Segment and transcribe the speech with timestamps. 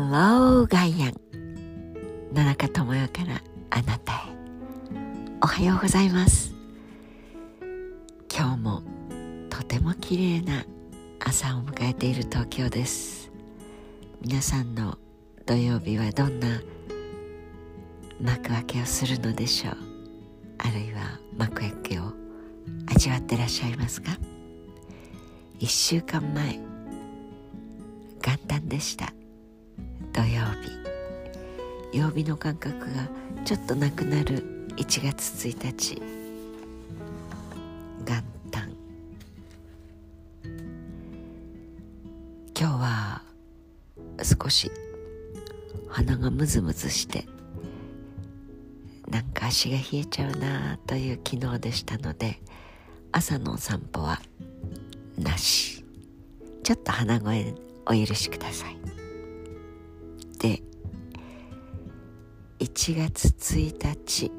[0.00, 1.14] ローガイアン
[2.32, 4.16] 野中智代からあなたへ。
[5.42, 6.54] おはようございます。
[8.34, 8.82] 今日も
[9.50, 10.64] とても綺麗な
[11.20, 13.30] 朝を迎えている東京です。
[14.22, 14.96] 皆さんの
[15.44, 16.48] 土曜日はどんな
[18.20, 19.76] 幕開けをするのでしょう？
[20.58, 22.14] あるいは幕開けを
[22.86, 24.12] 味わってらっしゃいますか
[25.58, 26.58] ？1週間前
[28.22, 29.12] 元旦でした。
[30.20, 30.42] 土曜
[31.92, 31.98] 日。
[31.98, 33.08] 曜日の感覚が
[33.46, 36.02] ちょっとなくなる1月1日。
[38.04, 38.70] 元旦。
[42.54, 43.22] 今日は
[44.22, 44.70] 少し
[45.88, 47.24] 鼻がムズムズして
[49.08, 52.38] なんか足が冷えちゃうなという昨日でしたので
[53.10, 54.20] 朝のお散歩は
[55.16, 55.82] なし。
[56.62, 57.54] ちょっと鼻声
[57.86, 58.99] お許しください。
[60.40, 60.62] で
[62.60, 64.32] 1月1日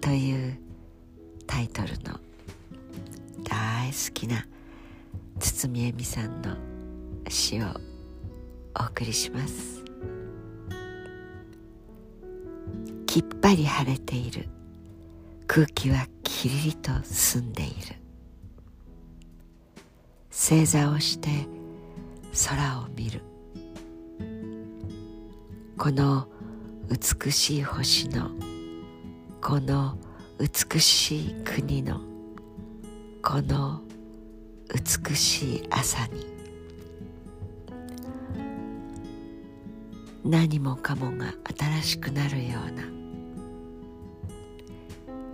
[0.00, 0.58] という
[1.46, 2.18] タイトルの
[3.44, 4.46] 大好きな
[5.38, 6.56] 堤恵美さんの
[7.28, 7.66] 詩を
[8.80, 9.84] お送りします。
[13.06, 14.48] きっぱり晴れている。
[15.46, 17.72] 空気はきりりと澄んでいる。
[20.30, 21.28] 正座をして
[22.48, 23.22] 空を見る。
[25.78, 26.26] この
[26.90, 28.30] 美しい星の
[29.40, 29.96] この
[30.40, 32.00] 美しい国の
[33.22, 33.80] この
[34.74, 36.26] 美しい朝に。
[40.24, 42.82] 何もかもが新しくなるような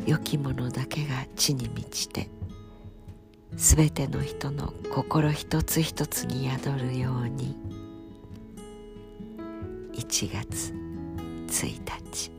[0.07, 2.29] 良きものだけが地に満ちて
[3.57, 7.57] すべての人の心一つ一つに宿るように
[9.97, 10.73] 1月
[11.47, 11.81] 1
[12.13, 12.31] 日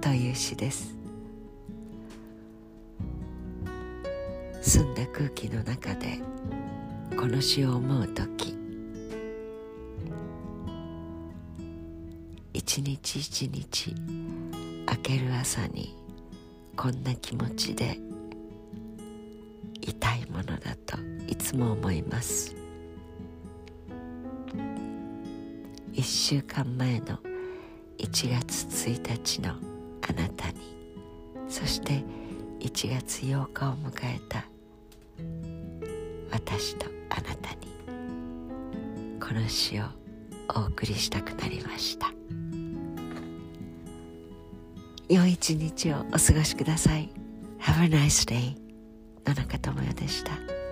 [0.00, 0.96] という詩です。
[4.62, 6.18] 澄んだ空気の中で
[7.16, 8.56] この詩を思う時
[12.54, 13.94] 一日一日
[14.88, 15.94] 明ける朝に
[16.76, 17.98] こんな気持ちで
[19.82, 20.96] いたいものだと
[21.28, 22.63] いつも思います。
[26.26, 27.18] 週間前の
[27.98, 29.50] 1月1日の
[30.08, 30.74] あなたに。
[31.50, 32.02] そして
[32.60, 34.42] 1月8日を迎えた
[36.30, 39.20] 私とあなたに。
[39.20, 39.84] この詩を
[40.56, 42.10] お送りしたくなりました。
[45.10, 47.10] 良い一日をお過ごしください。
[47.58, 48.56] Have a nice day
[49.26, 50.63] 野中智代でした。